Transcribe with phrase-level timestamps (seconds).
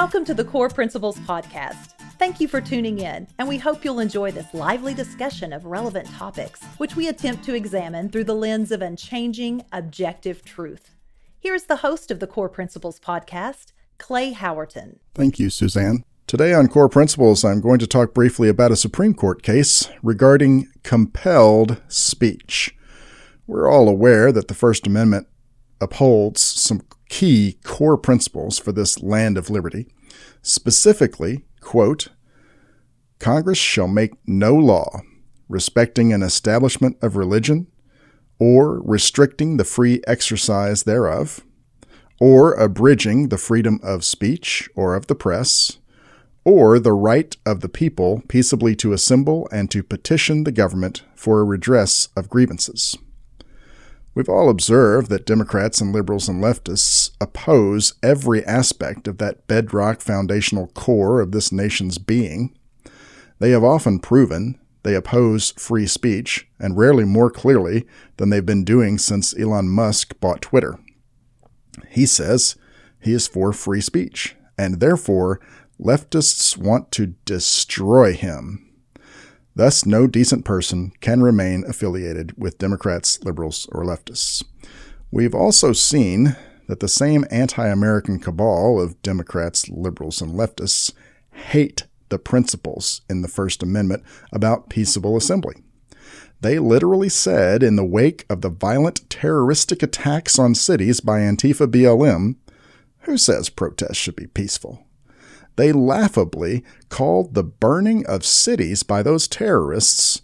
[0.00, 1.90] Welcome to the Core Principles Podcast.
[2.18, 6.08] Thank you for tuning in, and we hope you'll enjoy this lively discussion of relevant
[6.12, 10.94] topics, which we attempt to examine through the lens of unchanging, objective truth.
[11.38, 15.00] Here's the host of the Core Principles Podcast, Clay Howerton.
[15.14, 16.02] Thank you, Suzanne.
[16.26, 20.66] Today on Core Principles, I'm going to talk briefly about a Supreme Court case regarding
[20.82, 22.74] compelled speech.
[23.46, 25.26] We're all aware that the First Amendment
[25.78, 29.86] upholds some key core principles for this land of liberty.
[30.40, 32.08] Specifically, quote,
[33.18, 35.02] Congress shall make no law
[35.50, 37.66] respecting an establishment of religion,
[38.38, 41.44] or restricting the free exercise thereof,
[42.20, 45.78] or abridging the freedom of speech or of the press,
[46.44, 51.40] or the right of the people peaceably to assemble and to petition the government for
[51.40, 52.96] a redress of grievances.
[54.14, 60.00] We've all observed that Democrats and liberals and leftists oppose every aspect of that bedrock
[60.00, 62.56] foundational core of this nation's being.
[63.38, 68.64] They have often proven they oppose free speech, and rarely more clearly than they've been
[68.64, 70.78] doing since Elon Musk bought Twitter.
[71.88, 72.56] He says
[72.98, 75.40] he is for free speech, and therefore
[75.78, 78.69] leftists want to destroy him.
[79.54, 84.44] Thus, no decent person can remain affiliated with Democrats, liberals, or leftists.
[85.10, 86.36] We've also seen
[86.68, 90.92] that the same anti American cabal of Democrats, liberals, and leftists
[91.32, 95.56] hate the principles in the First Amendment about peaceable assembly.
[96.40, 101.66] They literally said in the wake of the violent terroristic attacks on cities by Antifa
[101.66, 102.36] BLM,
[103.00, 104.86] who says protests should be peaceful?
[105.60, 110.22] They laughably called the burning of cities by those terrorists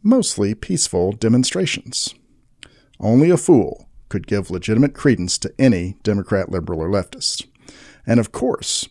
[0.00, 2.14] mostly peaceful demonstrations.
[3.00, 7.46] Only a fool could give legitimate credence to any Democrat, liberal, or leftist.
[8.06, 8.88] And of course,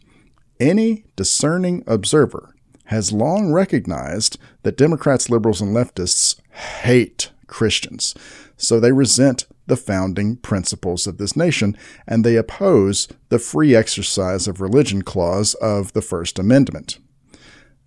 [0.60, 2.54] any discerning observer
[2.88, 6.36] has long recognized that Democrats, liberals, and leftists
[6.82, 8.14] hate Christians,
[8.58, 11.78] so they resent the founding principles of this nation,
[12.08, 17.00] and they oppose the free exercise of religion clause of the First Amendment.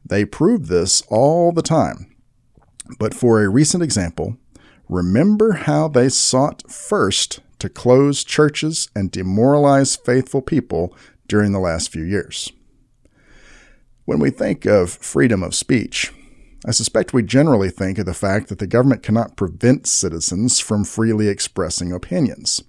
[0.04, 2.14] They prove this all the time.
[2.98, 4.36] But for a recent example,
[4.88, 10.96] remember how they sought first to close churches and demoralize faithful people
[11.26, 12.50] during the last few years.
[14.04, 16.12] When we think of freedom of speech,
[16.66, 20.84] I suspect we generally think of the fact that the government cannot prevent citizens from
[20.84, 22.62] freely expressing opinions.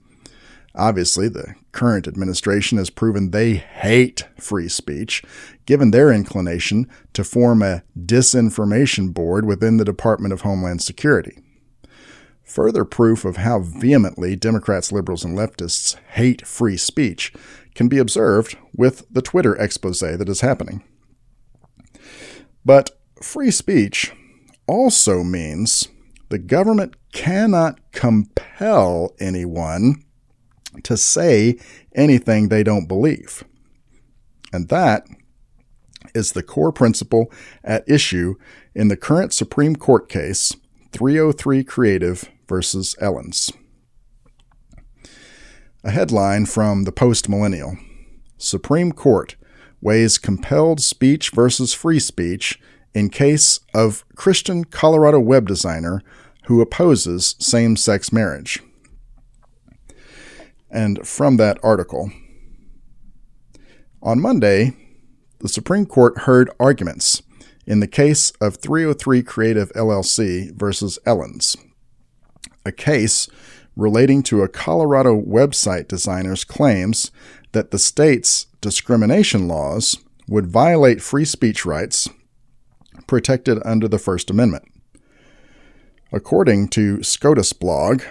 [0.76, 5.24] Obviously, the current administration has proven they hate free speech,
[5.66, 11.40] given their inclination to form a disinformation board within the Department of Homeland Security.
[12.44, 17.34] Further proof of how vehemently Democrats, liberals, and leftists hate free speech
[17.74, 20.84] can be observed with the Twitter expose that is happening.
[22.64, 24.14] But free speech
[24.68, 25.88] also means
[26.30, 30.04] the government cannot compel anyone
[30.84, 31.58] to say
[31.96, 33.44] anything they don't believe.
[34.54, 35.06] And that
[36.14, 37.32] is the core principle
[37.64, 38.36] at issue
[38.74, 40.56] in the current Supreme Court case
[40.92, 43.52] 303 Creative versus Elenis.
[45.84, 47.78] A headline from the Post Millennial
[48.38, 49.36] Supreme Court
[49.82, 52.60] weighs compelled speech versus free speech
[52.94, 56.02] in case of Christian Colorado web designer
[56.46, 58.60] who opposes same sex marriage.
[60.72, 62.12] And from that article,
[64.02, 64.76] on Monday,
[65.40, 67.22] the Supreme Court heard arguments
[67.66, 71.56] in the case of 303 Creative LLC versus Elenis,
[72.66, 73.30] a case
[73.76, 77.12] relating to a Colorado website designer's claims
[77.52, 82.10] that the state's discrimination laws would violate free speech rights
[83.08, 84.64] protected under the First Amendment.
[86.12, 88.02] According to SCOTUS blog,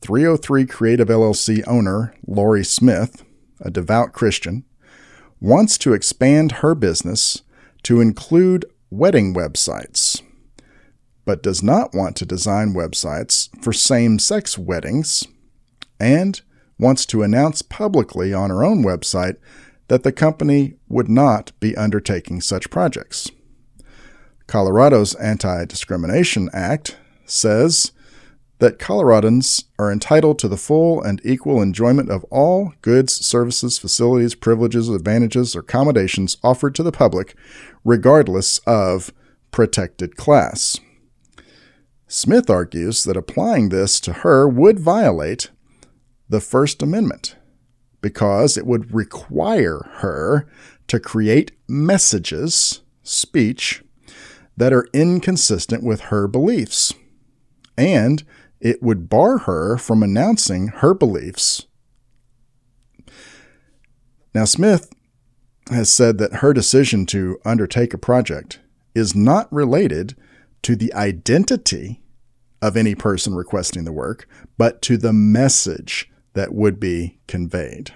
[0.00, 3.24] 303 Creative LLC owner Lorie Smith,
[3.60, 4.64] a devout Christian,
[5.40, 7.42] wants to expand her business
[7.84, 10.22] to include wedding websites,
[11.24, 15.26] but does not want to design websites for same sex weddings,
[16.00, 16.40] and
[16.78, 19.36] wants to announce publicly on her own website
[19.88, 23.30] that the company would not be undertaking such projects.
[24.48, 26.96] Colorado's Anti Discrimination Act
[27.26, 27.92] says
[28.60, 34.34] that Coloradans are entitled to the full and equal enjoyment of all goods, services, facilities,
[34.34, 37.36] privileges, advantages, or accommodations offered to the public,
[37.84, 39.12] regardless of
[39.50, 40.80] protected class.
[42.08, 45.50] Smith argues that applying this to her would violate
[46.26, 47.36] the First Amendment
[48.00, 50.48] because it would require her
[50.86, 53.82] to create messages, speech,
[54.58, 56.92] that are inconsistent with her beliefs.
[57.76, 58.24] And
[58.60, 61.66] it would bar her from announcing her beliefs.
[64.34, 64.92] Now, Smith
[65.70, 68.58] has said that her decision to undertake a project
[68.96, 70.16] is not related
[70.62, 72.02] to the identity
[72.60, 77.92] of any person requesting the work, but to the message that would be conveyed.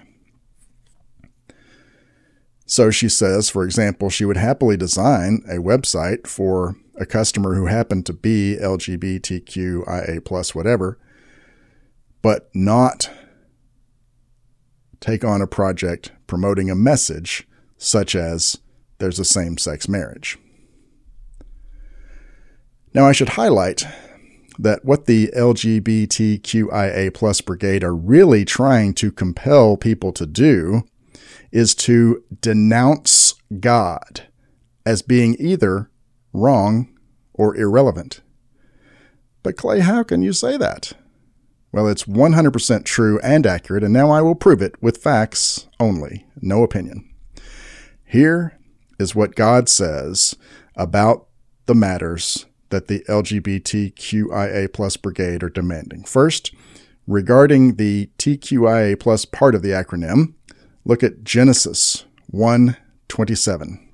[2.72, 7.66] So she says, for example, she would happily design a website for a customer who
[7.66, 10.98] happened to be LGBTQIA plus whatever,
[12.22, 13.10] but not
[15.00, 17.46] take on a project promoting a message
[17.76, 18.56] such as
[18.96, 20.38] there's a same sex marriage.
[22.94, 23.84] Now, I should highlight
[24.58, 30.84] that what the LGBTQIA plus brigade are really trying to compel people to do
[31.52, 34.26] is to denounce God
[34.84, 35.90] as being either
[36.32, 36.88] wrong
[37.34, 38.20] or irrelevant.
[39.42, 40.92] But Clay, how can you say that?
[41.72, 46.26] Well, it's 100% true and accurate, and now I will prove it with facts only,
[46.40, 47.08] no opinion.
[48.04, 48.58] Here
[48.98, 50.36] is what God says
[50.76, 51.28] about
[51.66, 56.04] the matters that the LGBTQIA plus brigade are demanding.
[56.04, 56.54] First,
[57.06, 60.34] regarding the TQIA plus part of the acronym,
[60.84, 63.88] look at Genesis 1:27.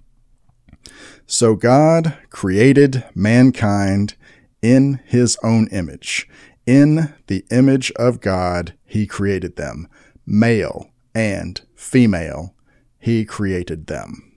[1.27, 4.15] So God created mankind
[4.63, 6.29] in his own image.
[6.67, 9.89] In the image of God, he created them.
[10.27, 12.55] Male and female,
[12.99, 14.33] he created them.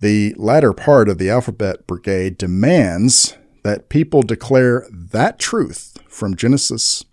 [0.00, 7.04] The latter part of the Alphabet Brigade demands that people declare that truth from Genesis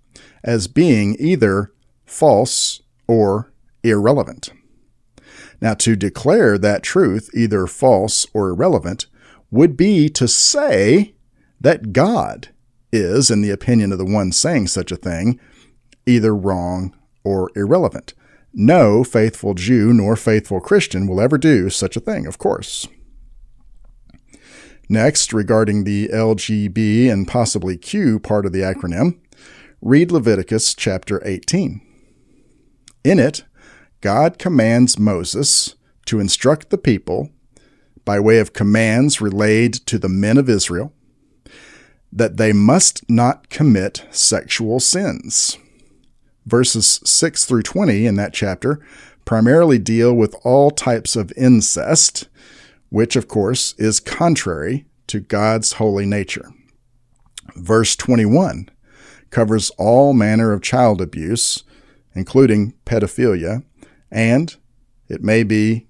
[0.44, 1.72] as being either
[2.06, 3.52] false or
[3.90, 4.52] irrelevant.
[5.62, 9.08] Now, to declare that truth either false or irrelevant
[9.52, 11.16] would be to say
[11.62, 12.50] that God
[12.92, 15.40] is, in the opinion of the one saying such a thing,
[16.06, 18.14] either wrong or irrelevant.
[18.54, 22.88] No faithful Jew nor faithful Christian will ever do such a thing, of course.
[24.88, 29.20] Next, regarding the LGB and possibly Q part of the acronym,
[29.82, 31.82] read Leviticus chapter 18.
[33.04, 33.44] In it,
[34.06, 35.74] God commands Moses
[36.06, 37.32] to instruct the people
[38.06, 40.94] by way of commands relayed to the men of Israel
[42.12, 45.58] that they must not commit sexual sins
[46.46, 48.80] verses 6 through 20 in that chapter
[49.26, 52.28] primarily deal with all types of incest,
[52.90, 56.52] which, of course, is contrary to God's holy nature.
[57.56, 58.70] Verse 21
[59.32, 61.64] covers all manner of child abuse,
[62.14, 63.64] including pedophilia,
[64.12, 64.56] and
[65.08, 65.88] it may be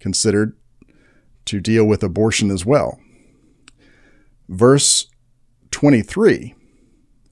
[0.00, 0.56] considered
[1.46, 2.98] to deal with abortion as well.
[4.48, 5.06] Verse
[5.70, 6.54] 23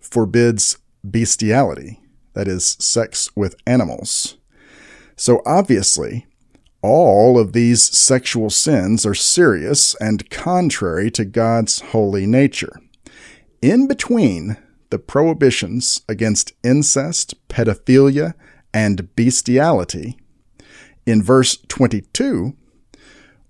[0.00, 2.00] forbids bestiality,
[2.34, 4.36] that is, sex with animals.
[5.16, 6.26] So obviously,
[6.82, 12.80] all of these sexual sins are serious and contrary to God's holy nature.
[13.62, 14.56] In between
[14.90, 18.34] the prohibitions against incest, pedophilia,
[18.72, 20.18] and bestiality,
[21.06, 22.56] in verse 22,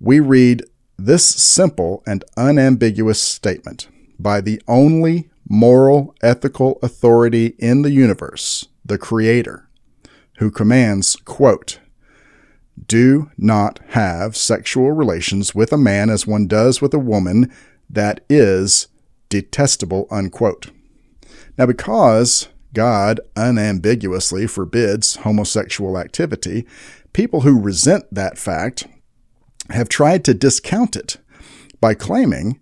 [0.00, 0.64] we read
[0.98, 8.98] this simple and unambiguous statement by the only moral, ethical authority in the universe, the
[8.98, 9.68] Creator,
[10.38, 11.78] who commands, quote,
[12.86, 17.52] Do not have sexual relations with a man as one does with a woman,
[17.90, 18.88] that is
[19.28, 20.70] detestable, unquote.
[21.58, 26.66] Now, because God unambiguously forbids homosexual activity,
[27.14, 28.86] people who resent that fact
[29.70, 31.16] have tried to discount it
[31.80, 32.60] by claiming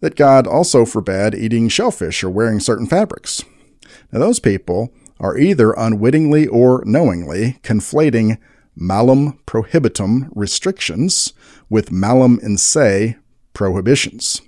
[0.00, 3.44] that God also forbade eating shellfish or wearing certain fabrics.
[4.10, 8.38] Now, those people are either unwittingly or knowingly conflating
[8.74, 11.32] malum prohibitum restrictions
[11.70, 13.16] with malum in se
[13.52, 14.42] prohibitions.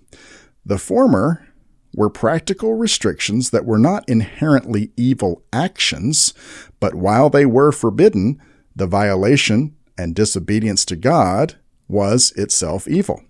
[0.67, 1.47] The former
[1.95, 6.35] were practical restrictions that were not inherently evil actions,
[6.81, 8.41] but while they were forbidden,
[8.75, 11.57] the violation and disobedience to God
[11.89, 13.23] was itself evil.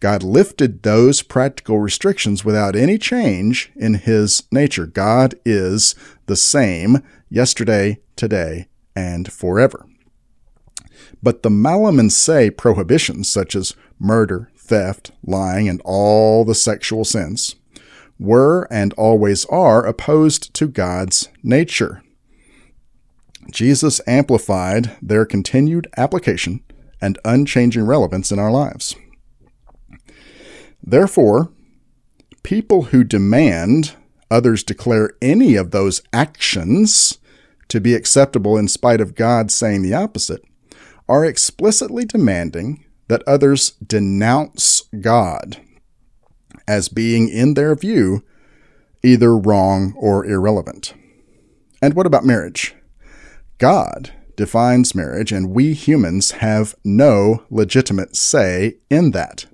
[0.00, 4.86] God lifted those practical restrictions without any change in his nature.
[4.86, 5.94] God is
[6.26, 9.86] the same yesterday, today, and forever.
[11.22, 12.10] But the malum
[12.58, 17.56] prohibitions, such as murder, theft, lying, and all the sexual sins,
[18.18, 22.03] were and always are opposed to God's nature.
[23.50, 26.62] Jesus amplified their continued application
[27.00, 28.96] and unchanging relevance in our lives.
[30.82, 31.52] Therefore,
[32.42, 33.94] people who demand
[34.30, 37.18] others declare any of those actions
[37.68, 40.42] to be acceptable in spite of God saying the opposite
[41.08, 45.60] are explicitly demanding that others denounce God
[46.66, 48.24] as being, in their view,
[49.02, 50.94] either wrong or irrelevant.
[51.82, 52.74] And what about marriage?
[53.64, 59.46] God defines marriage, and we humans have no legitimate say in that.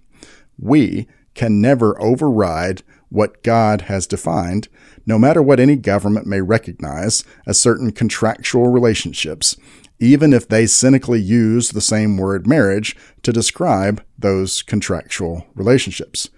[0.59, 4.67] We can never override what God has defined,
[5.07, 9.57] no matter what any government may recognize as certain contractual relationships,
[10.01, 16.29] even if they cynically use the same word marriage to describe those contractual relationships.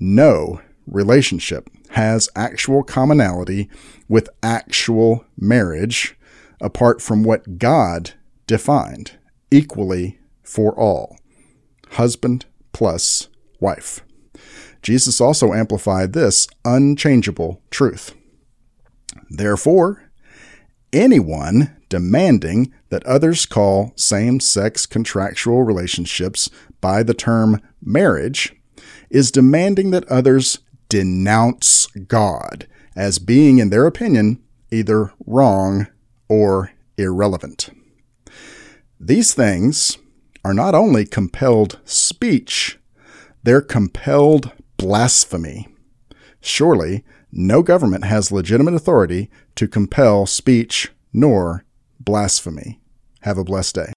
[0.00, 3.70] No relationship has actual commonality
[4.08, 6.16] with actual marriage
[6.62, 8.12] apart from what God
[8.46, 9.18] defined
[9.50, 11.18] equally for all
[11.90, 13.28] husband plus
[13.60, 14.00] wife.
[14.82, 18.14] Jesus also amplified this unchangeable truth.
[19.30, 20.10] Therefore,
[20.92, 26.48] anyone demanding that others call same sex contractual relationships
[26.80, 28.54] by the term marriage
[29.10, 32.66] is demanding that others denounce God
[32.96, 35.86] as being, in their opinion, either wrong
[36.32, 37.68] or irrelevant.
[38.98, 39.98] These things
[40.42, 42.78] are not only compelled speech,
[43.42, 45.68] they're compelled blasphemy.
[46.40, 51.64] Surely, no government has legitimate authority to compel speech nor
[52.00, 52.80] blasphemy.
[53.20, 53.92] Have a blessed day.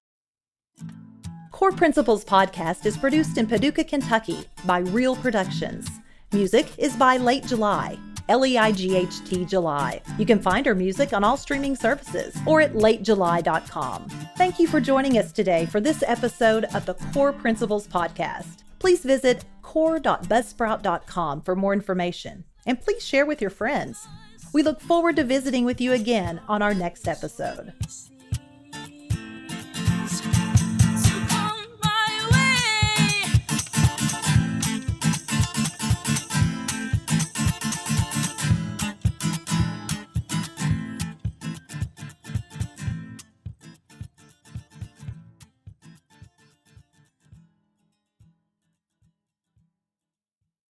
[1.52, 5.88] Core Principles podcast is produced in Paducah, Kentucky by Real Productions.
[6.32, 7.98] Music is by Late July.
[8.28, 10.00] L E I G H T July.
[10.18, 14.08] You can find our music on all streaming services or at latejuly.com.
[14.36, 18.58] Thank you for joining us today for this episode of the Core Principles Podcast.
[18.78, 24.06] Please visit core.buzzsprout.com for more information and please share with your friends.
[24.52, 27.72] We look forward to visiting with you again on our next episode.